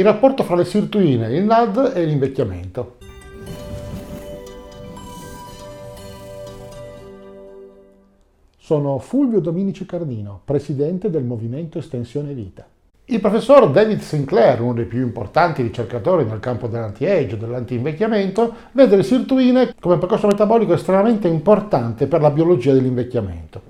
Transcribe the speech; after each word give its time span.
il 0.00 0.06
rapporto 0.06 0.44
fra 0.44 0.56
le 0.56 0.64
sirtuine, 0.64 1.30
il 1.36 1.44
NAD 1.44 1.92
e 1.94 2.04
l'invecchiamento. 2.06 2.96
Sono 8.56 8.98
Fulvio 8.98 9.40
Dominici 9.40 9.84
Cardino, 9.84 10.40
presidente 10.42 11.10
del 11.10 11.24
Movimento 11.24 11.78
Estensione 11.78 12.32
Vita. 12.32 12.66
Il 13.04 13.20
professor 13.20 13.70
David 13.70 14.00
Sinclair, 14.00 14.62
uno 14.62 14.72
dei 14.72 14.86
più 14.86 15.02
importanti 15.02 15.60
ricercatori 15.60 16.24
nel 16.24 16.40
campo 16.40 16.66
dell'anti-age, 16.66 17.36
dell'anti-invecchiamento, 17.36 18.54
vede 18.72 18.96
le 18.96 19.02
sirtuine 19.02 19.74
come 19.78 19.98
percorso 19.98 20.28
metabolico 20.28 20.72
estremamente 20.72 21.28
importante 21.28 22.06
per 22.06 22.22
la 22.22 22.30
biologia 22.30 22.72
dell'invecchiamento. 22.72 23.60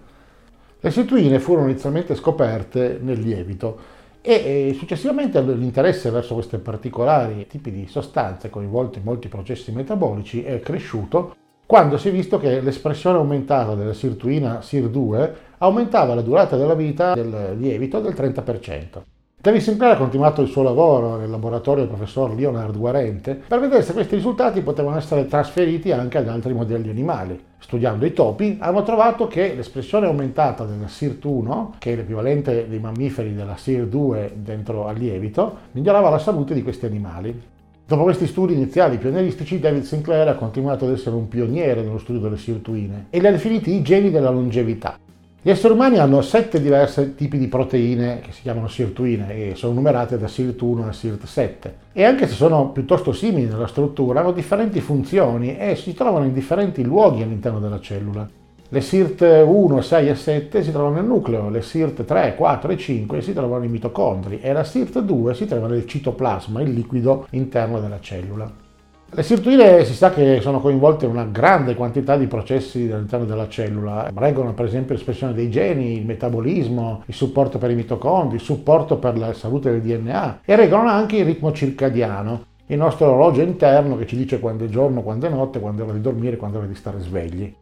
Le 0.79 0.91
sirtuine 0.93 1.41
furono 1.41 1.69
inizialmente 1.69 2.15
scoperte 2.15 3.01
nel 3.03 3.19
lievito 3.19 3.99
e 4.23 4.75
successivamente 4.79 5.41
l'interesse 5.41 6.11
verso 6.11 6.35
questi 6.35 6.59
particolari 6.59 7.47
tipi 7.47 7.71
di 7.71 7.87
sostanze 7.87 8.51
coinvolte 8.51 8.99
in 8.99 9.05
molti 9.05 9.29
processi 9.29 9.73
metabolici 9.73 10.43
è 10.43 10.61
cresciuto 10.61 11.35
quando 11.65 11.99
si 11.99 12.09
è 12.09 12.11
visto 12.11 12.39
che 12.39 12.61
l'espressione 12.61 13.17
aumentata 13.17 13.75
della 13.75 13.95
sirtuina 13.95 14.59
SIR2 14.59 15.31
aumentava 15.59 16.15
la 16.15 16.21
durata 16.21 16.57
della 16.57 16.75
vita 16.75 17.15
del 17.15 17.57
lievito 17.57 18.01
del 18.01 18.13
30%. 18.13 19.20
David 19.43 19.63
Sinclair 19.63 19.95
ha 19.95 19.97
continuato 19.97 20.43
il 20.43 20.49
suo 20.49 20.63
lavoro 20.63 21.17
nel 21.17 21.31
laboratorio 21.31 21.85
del 21.85 21.95
professor 21.95 22.35
Leonard 22.35 22.77
Guarente 22.77 23.35
per 23.35 23.59
vedere 23.59 23.81
se 23.81 23.95
questi 23.95 24.15
risultati 24.15 24.61
potevano 24.61 24.99
essere 24.99 25.25
trasferiti 25.25 25.93
anche 25.93 26.19
ad 26.19 26.29
altri 26.29 26.53
modelli 26.53 26.91
animali. 26.91 27.43
Studiando 27.59 28.05
i 28.05 28.13
topi, 28.13 28.59
hanno 28.61 28.83
trovato 28.83 29.29
che 29.29 29.55
l'espressione 29.55 30.05
aumentata 30.05 30.67
della 30.67 30.85
SIRT1, 30.85 31.79
che 31.79 31.95
è 31.95 31.97
l'equivalente 31.97 32.69
dei 32.69 32.81
mammiferi 32.81 33.35
della 33.35 33.55
SIR2 33.55 34.33
dentro 34.35 34.87
al 34.87 34.99
lievito, 34.99 35.57
migliorava 35.71 36.11
la 36.11 36.19
salute 36.19 36.53
di 36.53 36.63
questi 36.63 36.85
animali. 36.85 37.43
Dopo 37.87 38.03
questi 38.03 38.27
studi 38.27 38.53
iniziali 38.53 38.99
pionieristici, 38.99 39.59
David 39.59 39.85
Sinclair 39.85 40.29
ha 40.29 40.35
continuato 40.35 40.85
ad 40.85 40.93
essere 40.93 41.17
un 41.17 41.29
pioniere 41.29 41.81
nello 41.81 41.97
studio 41.97 42.21
delle 42.21 42.37
sirtuine 42.37 43.07
e 43.09 43.19
li 43.19 43.27
ha 43.27 43.31
definiti 43.31 43.73
i 43.73 43.81
geni 43.81 44.11
della 44.11 44.29
longevità. 44.29 44.99
Gli 45.43 45.49
esseri 45.49 45.73
umani 45.73 45.97
hanno 45.97 46.21
sette 46.21 46.61
diversi 46.61 47.15
tipi 47.15 47.39
di 47.39 47.47
proteine 47.47 48.21
che 48.21 48.31
si 48.31 48.43
chiamano 48.43 48.69
sirtuine 48.69 49.33
e 49.33 49.55
sono 49.55 49.73
numerate 49.73 50.19
da 50.19 50.27
SIRT1 50.27 50.83
a 50.83 50.91
SIRT7 50.91 51.71
e 51.95 52.05
anche 52.05 52.29
se 52.29 52.35
sono 52.35 52.69
piuttosto 52.73 53.15
simili 53.15 53.47
nella 53.47 53.67
struttura 53.67 54.21
hanno 54.21 54.33
differenti 54.33 54.83
funzioni 54.83 55.57
e 55.57 55.77
si 55.77 55.95
trovano 55.95 56.27
in 56.27 56.35
differenti 56.35 56.85
luoghi 56.85 57.23
all'interno 57.23 57.59
della 57.59 57.81
cellula. 57.81 58.29
Le 58.69 58.81
SIRT 58.83 59.45
1, 59.47 59.81
6 59.81 60.09
e 60.11 60.15
7 60.15 60.63
si 60.63 60.73
trovano 60.73 60.97
nel 60.97 61.05
nucleo, 61.07 61.49
le 61.49 61.63
SIRT 61.63 62.05
3, 62.05 62.35
4 62.35 62.73
e 62.73 62.77
5 62.77 63.23
si 63.23 63.33
trovano 63.33 63.61
nei 63.61 63.71
mitocondri 63.71 64.41
e 64.43 64.53
la 64.53 64.63
SIRT 64.63 65.01
2 65.01 65.35
si 65.35 65.47
trova 65.47 65.69
nel 65.69 65.87
citoplasma, 65.87 66.61
il 66.61 66.75
liquido 66.75 67.27
interno 67.31 67.81
della 67.81 67.99
cellula. 67.99 68.60
Le 69.13 69.25
sirtuine 69.25 69.85
si 69.85 69.93
sa 69.93 70.11
che 70.11 70.41
sono 70.41 70.61
coinvolte 70.61 71.05
in 71.05 71.11
una 71.11 71.25
grande 71.25 71.75
quantità 71.75 72.17
di 72.17 72.29
processi 72.29 72.89
all'interno 72.93 73.27
della 73.27 73.49
cellula. 73.49 74.09
Regolano 74.15 74.55
per 74.55 74.67
esempio 74.67 74.95
l'espressione 74.95 75.35
dei 75.35 75.51
geni, 75.51 75.99
il 75.99 76.07
metabolismo, 76.07 77.03
il 77.07 77.15
supporto 77.15 77.59
per 77.59 77.73
i 77.73 77.75
mitocondri, 77.75 78.37
il 78.37 78.43
supporto 78.43 78.99
per 78.99 79.19
la 79.19 79.33
salute 79.33 79.73
del 79.73 79.81
DNA 79.81 80.43
e 80.45 80.55
regolano 80.55 80.91
anche 80.91 81.17
il 81.17 81.25
ritmo 81.25 81.51
circadiano, 81.51 82.45
il 82.67 82.79
nostro 82.79 83.07
orologio 83.09 83.43
interno 83.43 83.97
che 83.97 84.07
ci 84.07 84.17
dice 84.17 84.39
quando 84.39 84.67
è 84.67 84.69
giorno, 84.69 85.03
quando 85.03 85.27
è 85.27 85.29
notte, 85.29 85.59
quando 85.59 85.83
è 85.83 85.85
ora 85.87 85.95
di 85.95 86.01
dormire, 86.01 86.37
quando 86.37 86.59
è 86.59 86.61
ora 86.61 86.69
di 86.69 86.77
stare 86.77 87.01
svegli. 87.01 87.53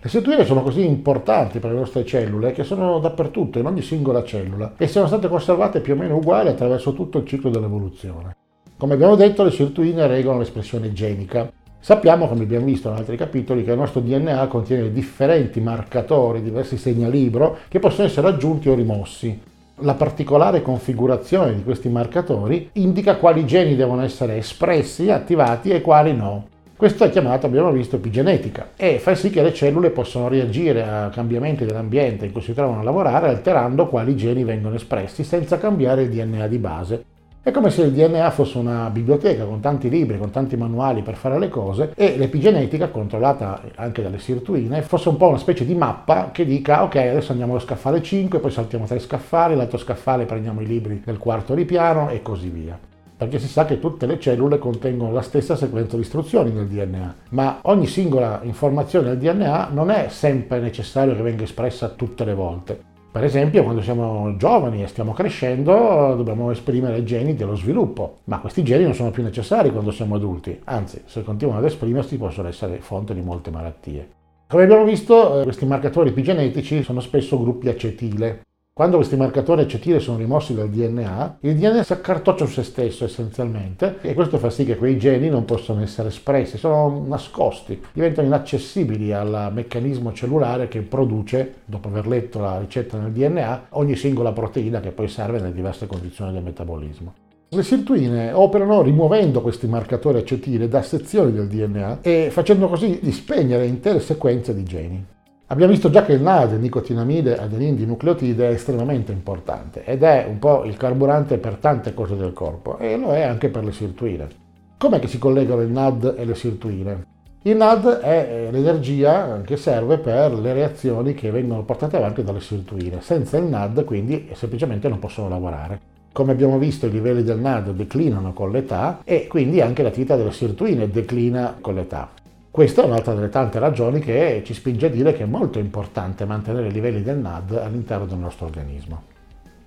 Le 0.00 0.08
sirtuine 0.10 0.44
sono 0.44 0.62
così 0.62 0.84
importanti 0.84 1.58
per 1.58 1.70
le 1.70 1.78
nostre 1.78 2.04
cellule 2.04 2.52
che 2.52 2.64
sono 2.64 2.98
dappertutto, 2.98 3.58
in 3.58 3.64
ogni 3.64 3.82
singola 3.82 4.22
cellula, 4.22 4.74
e 4.76 4.86
sono 4.86 5.06
state 5.06 5.26
conservate 5.26 5.80
più 5.80 5.94
o 5.94 5.96
meno 5.96 6.16
uguali 6.16 6.50
attraverso 6.50 6.92
tutto 6.92 7.16
il 7.16 7.24
ciclo 7.24 7.48
dell'evoluzione. 7.48 8.36
Come 8.78 8.94
abbiamo 8.94 9.16
detto, 9.16 9.42
le 9.42 9.50
sirtuine 9.50 10.06
regolano 10.06 10.38
l'espressione 10.38 10.92
genica. 10.92 11.50
Sappiamo, 11.80 12.28
come 12.28 12.44
abbiamo 12.44 12.66
visto 12.66 12.88
in 12.88 12.94
altri 12.94 13.16
capitoli, 13.16 13.64
che 13.64 13.72
il 13.72 13.76
nostro 13.76 14.00
DNA 14.00 14.46
contiene 14.46 14.92
differenti 14.92 15.60
marcatori, 15.60 16.44
diversi 16.44 16.76
segnalibro 16.76 17.58
che 17.66 17.80
possono 17.80 18.06
essere 18.06 18.28
aggiunti 18.28 18.68
o 18.68 18.76
rimossi. 18.76 19.36
La 19.80 19.94
particolare 19.94 20.62
configurazione 20.62 21.56
di 21.56 21.64
questi 21.64 21.88
marcatori 21.88 22.70
indica 22.74 23.16
quali 23.16 23.44
geni 23.44 23.74
devono 23.74 24.02
essere 24.02 24.36
espressi, 24.36 25.10
attivati 25.10 25.70
e 25.70 25.80
quali 25.80 26.14
no. 26.14 26.46
Questo 26.76 27.02
è 27.02 27.10
chiamato, 27.10 27.46
abbiamo 27.46 27.72
visto, 27.72 27.96
epigenetica 27.96 28.70
e 28.76 29.00
fa 29.00 29.16
sì 29.16 29.30
che 29.30 29.42
le 29.42 29.52
cellule 29.52 29.90
possano 29.90 30.28
reagire 30.28 30.84
a 30.84 31.08
cambiamenti 31.08 31.64
dell'ambiente 31.64 32.26
in 32.26 32.32
cui 32.32 32.42
si 32.42 32.54
trovano 32.54 32.82
a 32.82 32.84
lavorare 32.84 33.28
alterando 33.28 33.88
quali 33.88 34.14
geni 34.14 34.44
vengono 34.44 34.76
espressi 34.76 35.24
senza 35.24 35.58
cambiare 35.58 36.02
il 36.02 36.10
DNA 36.10 36.46
di 36.46 36.58
base. 36.58 37.04
È 37.40 37.52
come 37.52 37.70
se 37.70 37.82
il 37.82 37.92
DNA 37.92 38.30
fosse 38.30 38.58
una 38.58 38.90
biblioteca 38.90 39.44
con 39.44 39.60
tanti 39.60 39.88
libri, 39.88 40.18
con 40.18 40.30
tanti 40.30 40.56
manuali 40.56 41.02
per 41.02 41.14
fare 41.14 41.38
le 41.38 41.48
cose 41.48 41.92
e 41.94 42.16
l'epigenetica, 42.16 42.88
controllata 42.88 43.62
anche 43.76 44.02
dalle 44.02 44.18
sirtuine, 44.18 44.82
fosse 44.82 45.08
un 45.08 45.16
po' 45.16 45.28
una 45.28 45.38
specie 45.38 45.64
di 45.64 45.74
mappa 45.74 46.30
che 46.32 46.44
dica 46.44 46.82
ok, 46.82 46.96
adesso 46.96 47.30
andiamo 47.30 47.52
allo 47.52 47.60
scaffale 47.60 48.02
5, 48.02 48.40
poi 48.40 48.50
saltiamo 48.50 48.86
tre 48.86 48.98
scaffali, 48.98 49.54
l'altro 49.54 49.78
scaffale 49.78 50.26
prendiamo 50.26 50.60
i 50.60 50.66
libri 50.66 51.00
del 51.04 51.18
quarto 51.18 51.54
ripiano 51.54 52.10
e 52.10 52.22
così 52.22 52.48
via 52.48 52.78
perché 53.18 53.40
si 53.40 53.48
sa 53.48 53.64
che 53.64 53.80
tutte 53.80 54.06
le 54.06 54.20
cellule 54.20 54.58
contengono 54.58 55.10
la 55.10 55.22
stessa 55.22 55.56
sequenza 55.56 55.96
di 55.96 56.02
istruzioni 56.02 56.52
nel 56.52 56.68
DNA, 56.68 57.14
ma 57.30 57.58
ogni 57.62 57.88
singola 57.88 58.38
informazione 58.44 59.08
del 59.08 59.18
DNA 59.18 59.70
non 59.72 59.90
è 59.90 60.06
sempre 60.08 60.60
necessario 60.60 61.16
che 61.16 61.22
venga 61.22 61.42
espressa 61.42 61.88
tutte 61.88 62.24
le 62.24 62.34
volte. 62.34 62.97
Per 63.10 63.24
esempio, 63.24 63.62
quando 63.62 63.80
siamo 63.80 64.36
giovani 64.36 64.82
e 64.82 64.86
stiamo 64.86 65.12
crescendo, 65.12 66.14
dobbiamo 66.14 66.50
esprimere 66.50 67.04
geni 67.04 67.34
dello 67.34 67.56
sviluppo, 67.56 68.18
ma 68.24 68.38
questi 68.38 68.62
geni 68.62 68.84
non 68.84 68.94
sono 68.94 69.10
più 69.10 69.22
necessari 69.22 69.72
quando 69.72 69.90
siamo 69.90 70.16
adulti, 70.16 70.60
anzi, 70.64 71.02
se 71.06 71.24
continuano 71.24 71.60
ad 71.60 71.64
esprimersi 71.64 72.18
possono 72.18 72.48
essere 72.48 72.80
fonte 72.80 73.14
di 73.14 73.22
molte 73.22 73.50
malattie. 73.50 74.08
Come 74.46 74.62
abbiamo 74.62 74.84
visto, 74.84 75.40
eh, 75.40 75.42
questi 75.44 75.66
marcatori 75.66 76.10
epigenetici 76.10 76.82
sono 76.82 77.00
spesso 77.00 77.40
gruppi 77.40 77.68
acetile, 77.68 78.42
quando 78.78 78.98
questi 78.98 79.16
marcatori 79.16 79.62
acetile 79.62 79.98
sono 79.98 80.18
rimossi 80.18 80.54
dal 80.54 80.68
DNA, 80.68 81.38
il 81.40 81.56
DNA 81.56 81.82
si 81.82 81.92
accartoccia 81.94 82.46
su 82.46 82.52
se 82.52 82.62
stesso 82.62 83.04
essenzialmente 83.06 83.98
e 84.02 84.14
questo 84.14 84.38
fa 84.38 84.50
sì 84.50 84.64
che 84.64 84.76
quei 84.76 84.96
geni 84.98 85.28
non 85.28 85.44
possono 85.44 85.82
essere 85.82 86.10
espressi, 86.10 86.58
sono 86.58 87.04
nascosti, 87.04 87.82
diventano 87.92 88.28
inaccessibili 88.28 89.12
al 89.12 89.50
meccanismo 89.52 90.12
cellulare 90.12 90.68
che 90.68 90.82
produce, 90.82 91.54
dopo 91.64 91.88
aver 91.88 92.06
letto 92.06 92.38
la 92.38 92.60
ricetta 92.60 92.96
nel 92.98 93.10
DNA, 93.10 93.66
ogni 93.70 93.96
singola 93.96 94.30
proteina 94.30 94.78
che 94.78 94.92
poi 94.92 95.08
serve 95.08 95.40
nelle 95.40 95.54
diverse 95.54 95.88
condizioni 95.88 96.30
del 96.30 96.44
metabolismo. 96.44 97.14
Le 97.48 97.64
sirtuine 97.64 98.30
operano 98.30 98.82
rimuovendo 98.82 99.40
questi 99.40 99.66
marcatori 99.66 100.18
acetile 100.18 100.68
da 100.68 100.82
sezioni 100.82 101.32
del 101.32 101.48
DNA 101.48 101.98
e 102.00 102.28
facendo 102.30 102.68
così 102.68 103.00
di 103.02 103.10
spegnere 103.10 103.66
intere 103.66 103.98
sequenze 103.98 104.54
di 104.54 104.62
geni. 104.62 105.04
Abbiamo 105.50 105.72
visto 105.72 105.88
già 105.88 106.04
che 106.04 106.12
il 106.12 106.20
NAD, 106.20 106.58
nicotinamide 106.58 107.38
adenin 107.38 107.74
di 107.74 107.86
nucleotide, 107.86 108.50
è 108.50 108.52
estremamente 108.52 109.12
importante 109.12 109.82
ed 109.82 110.02
è 110.02 110.26
un 110.28 110.38
po' 110.38 110.64
il 110.64 110.76
carburante 110.76 111.38
per 111.38 111.54
tante 111.54 111.94
cose 111.94 112.16
del 112.16 112.34
corpo 112.34 112.76
e 112.76 112.98
lo 112.98 113.14
è 113.14 113.22
anche 113.22 113.48
per 113.48 113.64
le 113.64 113.72
sirtuine. 113.72 114.28
Com'è 114.76 114.98
che 114.98 115.06
si 115.06 115.16
collegano 115.16 115.62
il 115.62 115.70
NAD 115.70 116.16
e 116.18 116.26
le 116.26 116.34
sirtuine? 116.34 117.06
Il 117.42 117.56
NAD 117.56 118.00
è 118.00 118.48
l'energia 118.50 119.40
che 119.40 119.56
serve 119.56 119.96
per 119.96 120.34
le 120.34 120.52
reazioni 120.52 121.14
che 121.14 121.30
vengono 121.30 121.62
portate 121.62 121.96
avanti 121.96 122.22
dalle 122.22 122.40
sirtuine. 122.40 123.00
Senza 123.00 123.38
il 123.38 123.44
NAD 123.44 123.84
quindi 123.84 124.28
semplicemente 124.34 124.90
non 124.90 124.98
possono 124.98 125.30
lavorare. 125.30 125.80
Come 126.12 126.32
abbiamo 126.32 126.58
visto 126.58 126.84
i 126.84 126.90
livelli 126.90 127.22
del 127.22 127.38
NAD 127.38 127.70
declinano 127.70 128.34
con 128.34 128.50
l'età 128.50 129.00
e 129.02 129.26
quindi 129.26 129.62
anche 129.62 129.82
l'attività 129.82 130.14
delle 130.14 130.32
sirtuine 130.32 130.90
declina 130.90 131.56
con 131.58 131.74
l'età. 131.74 132.10
Questa 132.58 132.82
è 132.82 132.86
un'altra 132.86 133.14
delle 133.14 133.28
tante 133.28 133.60
ragioni 133.60 134.00
che 134.00 134.42
ci 134.44 134.52
spinge 134.52 134.86
a 134.86 134.90
dire 134.90 135.12
che 135.12 135.22
è 135.22 135.26
molto 135.26 135.60
importante 135.60 136.24
mantenere 136.24 136.66
i 136.66 136.72
livelli 136.72 137.04
del 137.04 137.18
NAD 137.18 137.52
all'interno 137.52 138.04
del 138.04 138.18
nostro 138.18 138.46
organismo. 138.46 139.02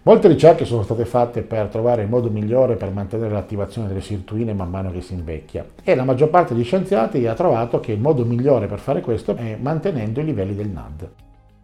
Molte 0.02 0.28
ricerche 0.28 0.66
sono 0.66 0.84
state 0.84 1.06
fatte 1.06 1.42
per 1.42 1.68
trovare 1.68 2.02
il 2.02 2.10
modo 2.10 2.30
migliore 2.30 2.76
per 2.76 2.92
mantenere 2.92 3.32
l'attivazione 3.32 3.88
delle 3.88 4.02
sirtuine 4.02 4.54
man 4.54 4.70
mano 4.70 4.92
che 4.92 5.00
si 5.00 5.14
invecchia 5.14 5.66
e 5.82 5.96
la 5.96 6.04
maggior 6.04 6.28
parte 6.28 6.54
degli 6.54 6.66
scienziati 6.66 7.26
ha 7.28 7.34
trovato 7.34 7.80
che 7.80 7.94
il 7.94 8.02
modo 8.02 8.26
migliore 8.26 8.68
per 8.68 8.80
fare 8.80 9.00
questo 9.00 9.38
è 9.38 9.56
mantenendo 9.58 10.20
i 10.20 10.26
livelli 10.26 10.54
del 10.54 10.68
NAD. 10.68 11.10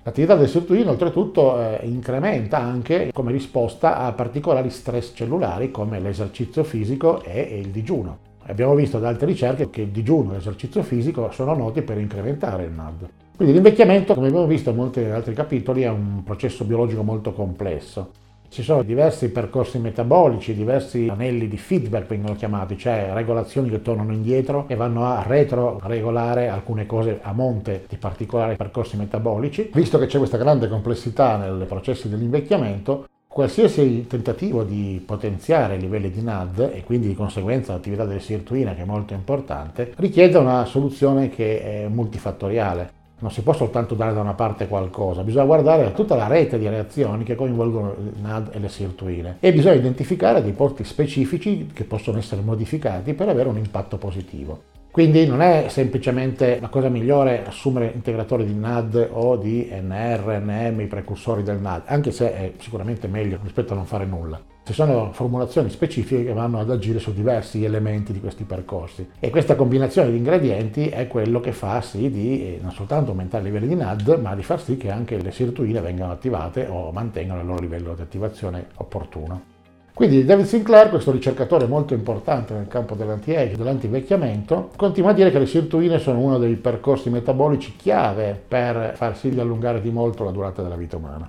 L'attività 0.03 0.35
del 0.35 0.47
sirtuino 0.47 0.91
oltretutto 0.91 1.59
eh, 1.59 1.79
incrementa 1.83 2.57
anche 2.57 3.11
come 3.11 3.33
risposta 3.33 3.97
a 3.97 4.13
particolari 4.13 4.69
stress 4.69 5.11
cellulari 5.13 5.71
come 5.71 5.99
l'esercizio 5.99 6.63
fisico 6.63 7.21
e 7.21 7.59
il 7.61 7.67
digiuno. 7.67 8.27
Abbiamo 8.49 8.75
visto 8.75 8.97
da 8.97 9.09
altre 9.09 9.27
ricerche 9.27 9.69
che 9.69 9.81
il 9.81 9.89
digiuno 9.89 10.31
e 10.31 10.35
l'esercizio 10.35 10.81
fisico 10.81 11.29
sono 11.31 11.53
noti 11.53 11.81
per 11.81 11.97
incrementare 11.97 12.63
il 12.63 12.71
NAD. 12.71 13.09
Quindi 13.35 13.53
l'invecchiamento, 13.53 14.13
come 14.13 14.27
abbiamo 14.27 14.47
visto 14.47 14.69
in 14.69 14.77
molti 14.77 15.01
altri 15.01 15.33
capitoli, 15.33 15.81
è 15.81 15.89
un 15.89 16.23
processo 16.23 16.63
biologico 16.63 17.03
molto 17.03 17.33
complesso. 17.33 18.11
Ci 18.49 18.63
sono 18.63 18.81
diversi 18.81 19.29
percorsi 19.29 19.77
metabolici, 19.77 20.55
diversi 20.55 21.09
anelli 21.11 21.49
di 21.49 21.57
feedback 21.57 22.07
vengono 22.07 22.35
chiamati, 22.35 22.77
cioè 22.77 23.09
regolazioni 23.13 23.69
che 23.69 23.81
tornano 23.81 24.13
indietro 24.13 24.63
e 24.69 24.75
vanno 24.75 25.05
a 25.05 25.23
retroregolare 25.27 26.47
alcune 26.47 26.85
cose 26.85 27.19
a 27.21 27.33
monte 27.33 27.83
di 27.89 27.97
particolari 27.97 28.55
percorsi 28.55 28.95
metabolici. 28.95 29.69
Visto 29.73 29.99
che 29.99 30.05
c'è 30.05 30.17
questa 30.17 30.37
grande 30.37 30.69
complessità 30.69 31.35
nei 31.35 31.65
processi 31.65 32.07
dell'invecchiamento, 32.07 33.07
Qualsiasi 33.27 34.07
tentativo 34.07 34.63
di 34.63 35.03
potenziare 35.05 35.75
i 35.75 35.79
livelli 35.79 36.09
di 36.09 36.23
NAD 36.23 36.71
e 36.73 36.83
quindi 36.83 37.07
di 37.07 37.13
conseguenza 37.13 37.73
l'attività 37.73 38.03
del 38.03 38.21
sirtuina, 38.21 38.73
che 38.73 38.81
è 38.81 38.85
molto 38.85 39.13
importante, 39.13 39.93
richiede 39.97 40.39
una 40.39 40.65
soluzione 40.65 41.29
che 41.29 41.61
è 41.61 41.87
multifattoriale. 41.87 42.89
Non 43.19 43.29
si 43.29 43.41
può 43.41 43.53
soltanto 43.53 43.93
dare 43.93 44.13
da 44.13 44.21
una 44.21 44.33
parte 44.33 44.67
qualcosa, 44.67 45.23
bisogna 45.23 45.45
guardare 45.45 45.93
tutta 45.93 46.15
la 46.15 46.27
rete 46.27 46.57
di 46.57 46.67
reazioni 46.67 47.23
che 47.23 47.35
coinvolgono 47.35 47.95
il 47.99 48.21
NAD 48.21 48.49
e 48.53 48.59
le 48.59 48.69
sirtuine 48.69 49.37
e 49.39 49.51
bisogna 49.53 49.75
identificare 49.75 50.41
dei 50.41 50.53
porti 50.53 50.83
specifici 50.83 51.67
che 51.73 51.83
possono 51.83 52.17
essere 52.17 52.41
modificati 52.41 53.13
per 53.13 53.29
avere 53.29 53.49
un 53.49 53.57
impatto 53.57 53.97
positivo. 53.97 54.76
Quindi 54.97 55.27
non 55.27 55.43
è 55.43 55.67
semplicemente 55.69 56.57
la 56.59 56.69
cosa 56.69 56.89
migliore 56.89 57.45
assumere 57.45 57.91
integratori 57.93 58.43
di 58.43 58.55
NAD 58.55 59.09
o 59.11 59.35
di 59.35 59.69
NR, 59.71 60.41
NM, 60.43 60.81
i 60.81 60.87
precursori 60.87 61.43
del 61.43 61.59
NAD, 61.59 61.83
anche 61.85 62.09
se 62.09 62.33
è 62.33 62.53
sicuramente 62.57 63.05
meglio 63.05 63.37
rispetto 63.43 63.73
a 63.73 63.75
non 63.75 63.85
fare 63.85 64.05
nulla. 64.07 64.41
Ci 64.63 64.73
sono 64.73 65.11
formulazioni 65.11 65.69
specifiche 65.69 66.25
che 66.25 66.33
vanno 66.33 66.59
ad 66.59 66.71
agire 66.71 66.97
su 66.97 67.13
diversi 67.13 67.63
elementi 67.63 68.11
di 68.11 68.19
questi 68.19 68.43
percorsi 68.43 69.07
e 69.19 69.29
questa 69.29 69.53
combinazione 69.53 70.09
di 70.09 70.17
ingredienti 70.17 70.89
è 70.89 71.05
quello 71.05 71.41
che 71.41 71.51
fa 71.51 71.79
sì 71.81 72.09
di 72.09 72.55
eh, 72.55 72.59
non 72.59 72.71
soltanto 72.71 73.11
aumentare 73.11 73.43
i 73.43 73.51
livelli 73.51 73.67
di 73.67 73.75
NAD, 73.75 74.19
ma 74.19 74.33
di 74.33 74.41
far 74.41 74.59
sì 74.59 74.77
che 74.77 74.89
anche 74.89 75.21
le 75.21 75.31
sirtuine 75.31 75.79
vengano 75.79 76.11
attivate 76.11 76.65
o 76.67 76.91
mantengano 76.91 77.41
il 77.41 77.45
loro 77.45 77.61
livello 77.61 77.93
di 77.93 78.01
attivazione 78.01 78.69
opportuno. 78.77 79.56
Quindi 79.97 80.25
David 80.25 80.45
Sinclair, 80.45 80.89
questo 80.89 81.09
ricercatore 81.09 81.65
molto 81.65 81.95
importante 81.95 82.53
nel 82.53 82.67
campo 82.67 82.93
dell'anti-age, 82.93 83.57
dell'antivecchiamento, 83.57 84.69
continua 84.75 85.09
a 85.09 85.13
dire 85.13 85.31
che 85.31 85.39
le 85.39 85.47
sirtuine 85.47 85.97
sono 85.97 86.19
uno 86.19 86.37
dei 86.37 86.55
percorsi 86.55 87.09
metabolici 87.09 87.75
chiave 87.75 88.39
per 88.47 88.91
far 88.93 89.17
sì 89.17 89.31
di 89.31 89.39
allungare 89.39 89.81
di 89.81 89.89
molto 89.89 90.23
la 90.23 90.29
durata 90.29 90.61
della 90.61 90.75
vita 90.75 90.97
umana. 90.97 91.27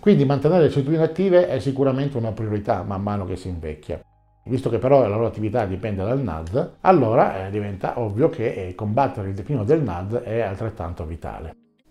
Quindi 0.00 0.24
mantenere 0.24 0.64
le 0.64 0.70
sirtuine 0.70 1.04
attive 1.04 1.46
è 1.46 1.60
sicuramente 1.60 2.16
una 2.16 2.32
priorità 2.32 2.82
man 2.82 3.00
mano 3.00 3.24
che 3.26 3.36
si 3.36 3.46
invecchia. 3.46 4.00
Visto 4.42 4.70
che 4.70 4.78
però 4.78 5.02
la 5.02 5.06
loro 5.06 5.26
attività 5.26 5.64
dipende 5.64 6.02
dal 6.02 6.20
NAD, 6.20 6.78
allora 6.80 7.46
eh, 7.46 7.50
diventa 7.50 8.00
ovvio 8.00 8.28
che 8.28 8.54
eh, 8.54 8.74
combattere 8.74 9.28
il 9.28 9.34
declino 9.34 9.62
del 9.62 9.82
NAD 9.82 10.22
è 10.22 10.40
altrettanto 10.40 11.04
vitale. 11.04 11.54